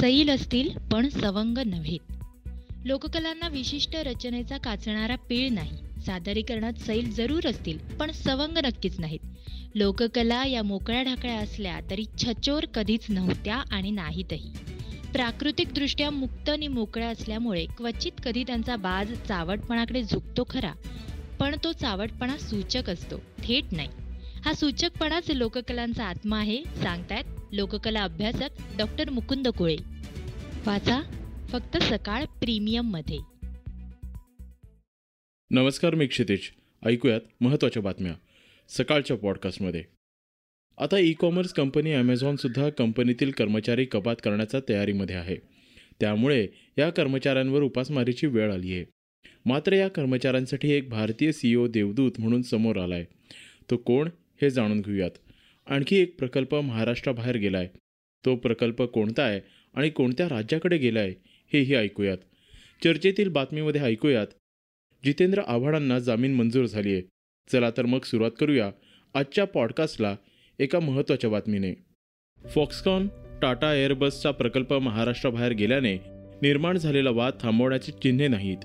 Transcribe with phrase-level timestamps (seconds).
[0.00, 5.76] सैल असतील पण सवंग नव्हेत लोककलांना विशिष्ट रचनेचा काचणारा पीळ नाही.
[6.06, 9.20] सादरीकरणात सैल जरूर असतील पण सवंग नक्कीच नाहीत.
[9.74, 14.52] लोककला या मोकळ्या ढाकळ्या असल्या तरी छचोर कधीच नव्हत्या आणि नाहीतही.
[15.12, 20.72] प्राकृतिकदृष्ट्या मुक्त आणि मोकळ्या असल्यामुळे क्वचित कधी त्यांचा बाज चावटपणाकडे झुकतो खरा
[21.40, 23.88] पण तो चावटपणा सूचक असतो थेट नाही.
[24.44, 29.76] हा सूचकपणाच लोककलांचा आत्मा आहे सांगतायत लोककला अभ्यासक डॉक्टर मुकुंद कुळे.
[30.66, 31.02] वाचा
[31.48, 33.18] फक्त सकाळ प्रीमियममध्ये.
[35.50, 36.40] नमस्कार मी क्षितिज.
[36.86, 38.14] ऐकूयात महत्त्वाच्या बातम्या.
[38.68, 39.84] सकाळच्या पॉडकास्टमध्ये
[40.78, 45.36] आता ई कॉमर्स कंपनी ॲमेझॉनसुद्धा कंपनीतील कर्मचारी कपात करण्याच्या तयारीमध्ये आहे.
[46.00, 48.84] त्यामुळे या कर्मचाऱ्यांवर उपासमारीची वेळ आली आहे.
[49.46, 53.04] मात्र या कर्मचाऱ्यांसाठी एक भारतीय सीईओ देवदूत म्हणून समोर आला आहे
[53.70, 54.08] तो कोण
[54.42, 55.10] हे जाणून घेऊयात.
[55.68, 57.68] आणखी एक प्रकल्प महाराष्ट्राबाहेर गेला आहे
[58.24, 59.40] तो प्रकल्प कोणता आहे
[59.74, 61.14] आणि कोणत्या राज्याकडे गेला आहे
[61.52, 62.18] हेही ऐकूयात.
[62.84, 64.26] चर्चेतील बातमीमध्ये ऐकूयात.
[65.04, 67.02] जितेंद्र आव्हाडांना जामीन मंजूर झाली आहे
[67.52, 68.70] चला तर मग सुरुवात करूया
[69.14, 70.16] आजच्या पॉडकास्टला
[70.58, 71.72] एका महत्त्वाच्या बातमीने.
[72.48, 73.08] फॉक्सकॉन
[73.42, 75.96] टाटा एअरबसचा प्रकल्प महाराष्ट्राबाहेर गेल्याने
[76.42, 78.58] निर्माण झालेला वाद थांबवण्याची चिन्हे नाहीत.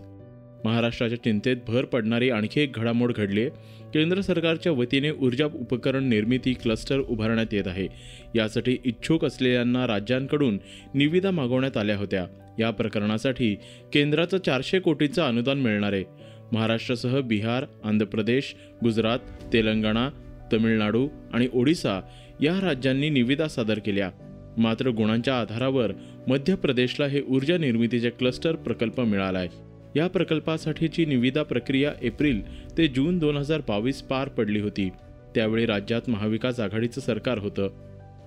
[0.66, 3.50] महाराष्ट्राच्या चिंतेत भर पडणारी आणखी एक घडामोड घडली
[3.94, 7.88] केंद्र सरकारच्या वतीने ऊर्जा उपकरण निर्मिती क्लस्टर उभारण्यात येत आहे.
[8.36, 10.60] यासाठी इच्छुक असलेल्यांना राज्यांकडून
[10.96, 12.26] निविदा मागवण्यात आल्या होत्या.
[12.60, 13.56] या प्रकरणासाठी
[13.94, 16.04] केंद्राचं चारशे कोटीचं अनुदान मिळणार आहे.
[16.52, 19.20] महाराष्ट्रासह बिहार आंध्र प्रदेश गुजरात
[19.54, 20.10] तेलंगणा
[20.54, 22.02] तमिळनाडू आणि ओडिसा
[22.42, 24.12] या राज्यांनी निविदा सादर केल्या.
[24.58, 25.92] मात्र गुणांच्या आधारावर
[26.28, 32.42] मध्य प्रदेशला हे ऊर्जा निर्मितीचे क्लस्टर प्रकल्प मिळाला आहे या प्रकल्पासाठीची निविदा प्रक्रिया एप्रिल
[32.78, 34.90] ते जून दोन हजार बावीस पार पडली होती.
[35.36, 37.70] त्यावेळी राज्यात महाविकास आघाडीचं सरकार होतं.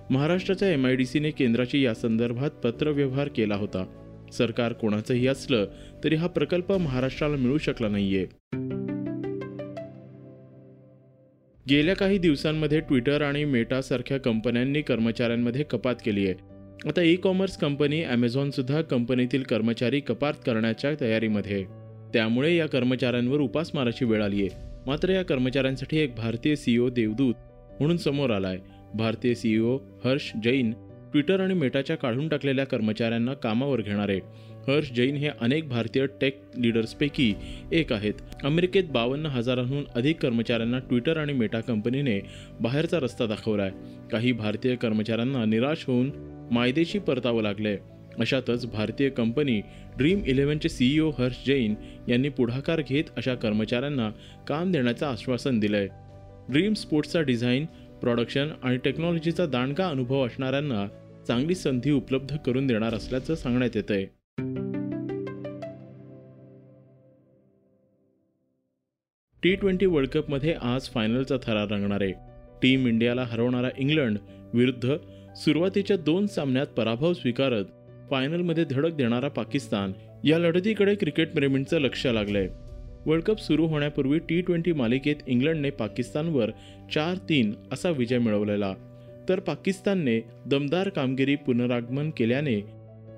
[0.09, 3.85] महाराष्ट्राच्या एम आय डी सीने केंद्राची या संदर्भात पत्रव्यवहार केला होता.
[4.33, 5.65] सरकार कोणाचंही असलं
[6.03, 8.25] तरी हा प्रकल्प महाराष्ट्राला मिळू शकला नाहीये.
[11.69, 16.46] गेल्या काही दिवसांमध्ये ट्विटर आणि मेटासारख्या कंपन्यांनी कर्मचाऱ्यांमध्ये कपात केली आहे
[16.85, 21.63] आता ई कॉमर्स कंपनी ॲमेझॉनसुद्धा कंपनीतील कर्मचारी कपात करण्याच्या तयारीमध्ये.
[22.13, 27.35] त्यामुळे या कर्मचाऱ्यांवर उपासमाराची वेळ आली आहे मात्र या कर्मचाऱ्यांसाठी एक भारतीय सीईओ देवदूत
[27.79, 28.57] म्हणून समोर आलाय.
[28.93, 30.71] भारतीय सीईओ हर्ष जैन
[31.11, 34.09] ट्विटर आणि मेटाच्या काढून टाकलेल्या कर्मचाऱ्यांना कामावर घेणार.
[34.09, 34.19] आहे
[34.67, 37.33] हर्ष जैन हे अनेक भारतीय टेक लीडर्सपैकी
[37.71, 38.13] एक आहेत.
[38.43, 42.19] अमेरिकेत बावन्न हजारांहून अधिक कर्मचाऱ्यांना ट्विटर आणि मेटा कंपनीने
[42.61, 43.71] बाहेरचा रस्ता दाखवलाय.
[44.11, 46.11] काही भारतीय कर्मचाऱ्यांना निराश होऊन
[46.51, 47.77] मायदेशी परतावं लागलंय.
[48.19, 49.59] अशातच भारतीय कंपनी
[49.97, 51.75] ड्रीम इलेव्हनचे सीईओ हर्ष जैन
[52.09, 54.09] यांनी पुढाकार घेत अशा कर्मचाऱ्यांना
[54.47, 55.87] काम देण्याचं आश्वासन दिलंय.
[56.49, 57.65] ड्रीम स्पोर्ट्सचा डिझाईन
[58.01, 60.87] प्रॉडक्शन आणि टेक्नॉलॉजीचा दांडका अनुभव असणाऱ्यांना
[61.27, 64.16] चांगली संधी उपलब्ध करून देणार असल्याचं सांगण्यात येतं आहे
[69.43, 72.01] टी ट्वेंटी वर्ल्ड कपमध्ये आज फायनलचा थरार रंगणार.
[72.01, 72.11] आहे
[72.61, 74.17] टीम इंडियाला हरवणारा इंग्लंड
[74.53, 74.95] विरुद्ध
[75.35, 77.65] सुरुवातीच्या दोन सामन्यात पराभव स्वीकारत
[78.09, 79.91] फायनलमध्ये धडक देणारा पाकिस्तान
[80.23, 82.47] या लढतीकडे क्रिकेटप्रेमींचं लक्ष लागलंय.
[83.05, 86.49] वर्ल्ड कप सुरू होण्यापूर्वी टी ट्वेंटी मालिकेत इंग्लंडने पाकिस्तानवर
[86.93, 88.73] चार तीन असा विजय मिळवलेला.
[89.29, 92.59] तर पाकिस्तानने दमदार कामगिरी पुनरागमन केल्याने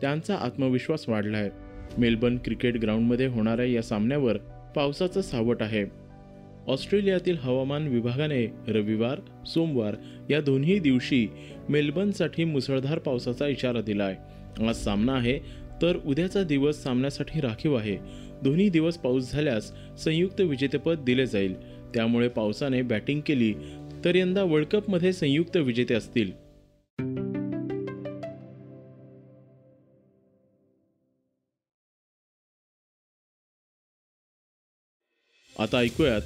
[0.01, 1.49] त्यांचा आत्मविश्वास वाढलाय.
[1.97, 4.37] मेलबर्न क्रिकेट ग्राउंडमध्ये होणाऱ्या या सामन्यावर
[4.75, 5.98] पावसाचं सावट आहे.
[6.67, 9.95] ऑस्ट्रेलियातील हवामान विभागाने रविवार सोमवार
[10.29, 11.27] या दोन्ही दिवशी
[11.69, 15.39] मेलबर्नसाठी मुसळधार पावसाचा इशारा दिला आहे आज सामना आहे
[15.81, 17.97] तर उद्याचा दिवस सामन्यासाठी राखीव आहे.
[18.43, 19.71] दोन्ही दिवस पाऊस झाल्यास
[20.03, 21.53] संयुक्त विजेतेपद दिले जाईल.
[21.93, 23.53] त्यामुळे पावसाने बॅटिंग केली
[24.05, 26.31] तर यंदा वर्ल्ड कपमध्ये संयुक्त विजेते असतील.
[35.59, 36.21] आता ऐकूयात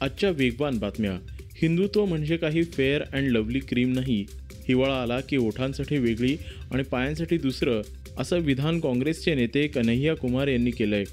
[0.00, 1.18] आजच्या वेगवान बातम्या.
[1.62, 4.26] हिंदुत्व म्हणजे काही फेअर अँड लवली क्रीम नाही.
[4.68, 6.36] हिवाळा आला की ओठांसाठी वेगळी
[6.70, 7.82] आणि पायांसाठी दुसरं
[8.18, 11.04] असं विधान काँग्रेसचे नेते कन्हैया कुमार यांनी केलंय.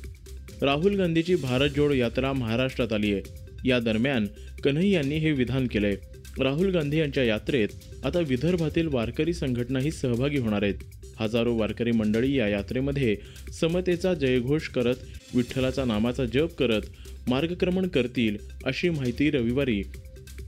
[0.62, 3.22] राहुल गांधीची भारत जोड यात्रा महाराष्ट्रात आली आहे.
[3.66, 4.28] या दरम्यान
[4.64, 5.96] कन्हैयांनी हे विधान केलंय.
[6.40, 7.68] राहुल गांधी यांच्या यात्रेत
[8.04, 10.76] आता विदर्भातील वारकरी संघटनाही सहभागी होणार आहेत.
[11.20, 13.16] हजारो वारकरी मंडळी या यात्रेमध्ये
[13.62, 14.96] समतेचा जयघोष करत
[15.36, 16.82] विठ्ठलाचा नामाचा जप करत
[17.28, 19.84] मार्गक्रमण करतील अशी माहिती रविवारी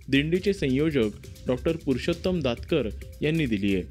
[0.10, 1.10] दिंडीचे संयोजक
[1.48, 2.90] डॉक्टर पुरुषोत्तम दातकर
[3.22, 3.84] यांनी दिली आहे.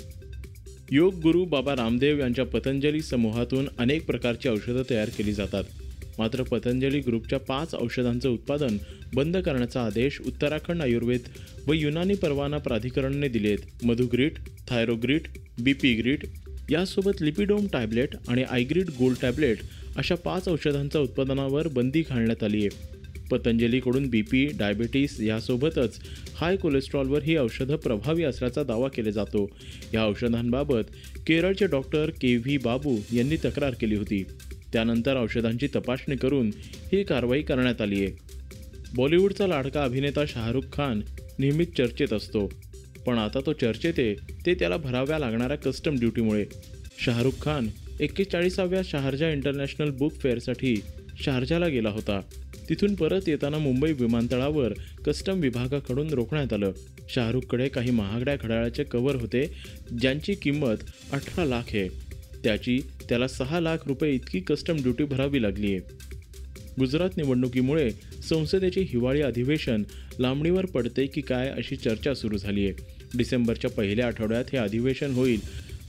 [0.90, 5.64] योग गुरु बाबा रामदेव यांच्या पतंजली समूहातून अनेक प्रकारची औषधं तयार केली जातात.
[6.18, 8.76] मात्र पतंजली ग्रुपच्या पाच औषधांचं उत्पादन
[9.14, 11.20] बंद करण्याचा आदेश उत्तराखंड आयुर्वेद
[11.66, 13.84] व युनानी परवाना प्राधिकरणने दिले आहेत.
[13.84, 14.32] मधुग्रीट
[14.68, 15.22] थायरोग्रीट
[15.60, 16.24] बीपी ग्रीट
[16.70, 19.58] यासोबत लिपिडोम टॅबलेट आणि आयग्रीड गोल्ड टॅबलेट
[19.96, 22.96] अशा पाच औषधांच्या उत्पादनावर बंदी घालण्यात आली आहे.
[23.30, 25.98] पतंजलीकडून बी पी डायबिटीस यासोबतच
[26.34, 29.50] हाय कोलेस्ट्रॉलवर ही औषधं प्रभावी असल्याचा दावा केला जातो.
[29.94, 30.82] या औषधांबाबत
[31.26, 34.24] केरळचे डॉक्टर के व्ही बाबू यांनी तक्रार केली होती.
[34.72, 36.50] त्यानंतर औषधांची तपासणी करून
[36.92, 38.12] ही कारवाई करण्यात आली आहे.
[38.96, 41.00] बॉलिवूडचा लाडका अभिनेता शाहरुख खान
[41.38, 42.52] नेहमीच चर्चेत असतो.
[43.06, 44.14] पण आता तो चर्चेत आहे
[44.46, 46.44] ते त्याला भराव्या लागणाऱ्या कस्टम ड्युटीमुळे
[47.04, 47.68] शाहरुख खान
[48.00, 50.82] एक्केचाळीसाव्या शारजा इंटरनॅशनल बुक फेअरसाठी
[51.24, 52.20] शारजाला गेला होता.
[52.68, 54.72] तिथून परत येताना मुंबई विमानतळावर
[55.04, 56.72] कस्टम विभागाकडून रोखण्यात आलं.
[57.08, 59.54] शाहरुखकडे काही महागड्या घड्याळाचे कव्हर होते
[60.00, 60.76] ज्यांची किंमत
[61.12, 61.88] अठरा लाख आहे.
[62.44, 62.78] त्याची
[63.08, 65.80] त्याला सहा लाख रुपये इतकी कस्टम ड्युटी भरावी लागली आहे.
[66.78, 67.90] गुजरात निवडणुकीमुळे
[68.28, 69.82] संसदेचे हिवाळी अधिवेशन
[70.18, 72.74] लांबणीवर पडते की काय अशी चर्चा सुरू झाली आहे.
[73.16, 75.40] डिसेंबरच्या पहिल्या आठवड्यात हे अधिवेशन होईल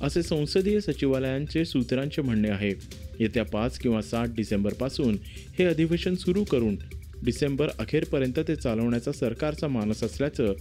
[0.01, 2.73] असे संसदीय सचिवालयांचे सूत्रांचे म्हणणे आहे.
[3.19, 5.17] येत्या पाच किंवा सात डिसेंबरपासून
[5.59, 6.75] हे अधिवेशन सुरू करून
[7.23, 10.53] डिसेंबर अखेरपर्यंत ते चालवण्याचा सरकारचा मानस असल्याचं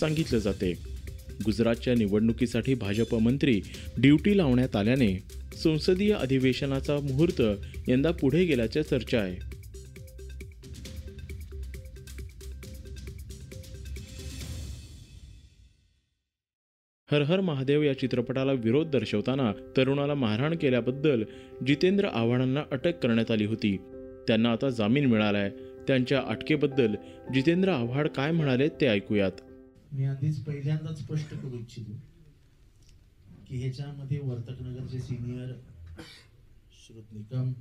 [0.00, 0.72] सांगितलं जाते.
[1.44, 3.60] गुजरातच्या निवडणुकीसाठी भाजप मंत्री
[3.98, 5.24] ड्युटी लावण्यात आल्याने
[5.62, 7.42] संसदीय अधिवेशनाचा मुहूर्त
[7.88, 9.49] यंदा पुढे गेल्याच्या चर्चा आहे.
[17.10, 21.22] हर हर महादेव या चित्रपटाला विरोध दर्शवताना तरुणाला मारहाण केल्याबद्दल
[21.66, 23.76] जितेंद्र आव्हाडांना अटक करण्यात आली होती.
[24.26, 25.50] त्यांना आता जामीन मिळालाय.
[25.86, 26.94] त्यांच्या अटकेबद्दल
[27.34, 29.40] जितेंद्र आव्हाड काय म्हणाले ते ऐकूयात.
[29.92, 31.92] मी आधीच पहिल्यांदाच स्पष्ट करू इच्छितो
[33.48, 35.52] की ह्याच्यामध्ये वर्तकनगरचे सिनियर
[36.72, 37.52] श्रुत निकम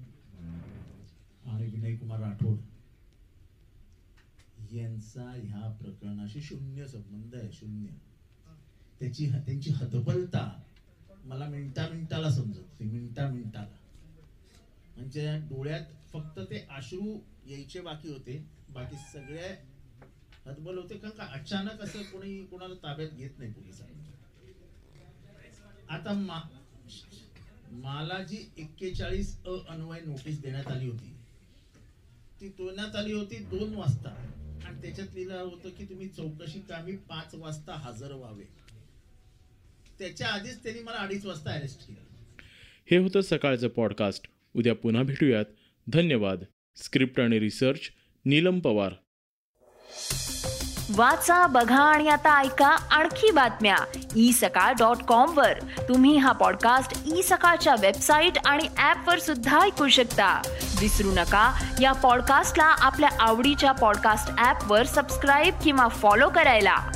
[1.45, 2.57] आणि विनय कुमार राठोड
[4.75, 7.87] यांचा ह्या प्रकरणाशी शून्य संबंध आहे शून्य.
[8.99, 10.47] त्याची त्यांची हतबलता
[11.23, 13.75] मला मिनटा मिनटाला समजत मिनटा मिनटाला.
[14.95, 15.81] म्हणजे डोळ्यात
[16.13, 18.37] फक्त ते अश्रू यायचे बाकी होते.
[18.69, 19.47] बाकी सगळे
[20.45, 24.07] हतबल होते कारण का अचानक असं कोणी कोणाला ताब्यात घेत नाही पोलिसांनी.
[25.89, 26.39] आता मा
[27.81, 31.15] मला जी एक्केचाळीस अ अन्वय नोटीस देण्यात आली होती
[32.41, 34.09] ती देण्यात आली होती दोन वाजता.
[34.65, 38.43] आणि त्याच्यात लिहिलं होतं की तुम्ही चौकशी कामी पाच वाजता हजर व्हावे.
[39.99, 41.99] त्याच्या आधीच त्यांनी मला अडीच वाजता अरेस्ट केलं.
[42.91, 45.45] हे होतं सकाळचं पॉडकास्ट उद्या पुन्हा भेटूयात.
[45.87, 46.43] धन्यवाद.
[46.75, 47.79] स्क्रिप्ट आणि रिसर्च
[48.25, 48.93] नीलम पवार.
[50.95, 53.77] वाचा बघा आणि आता ऐका आणखी बातम्या.
[54.15, 55.53] ई सकाळ डॉट कॉम वर.
[55.59, 60.41] तुम्ही हा पॉडकास्ट ई सकाळच्या वेबसाईट आणि ऍप वर सुद्धा ऐकू शकता.
[60.79, 61.63] विसरू नका.
[61.81, 66.91] या पॉडकास्टला आपल्या आवडीच्या पॉडकास्ट ऍप वर सबस्क्राईब किंवा फॉलो करायला.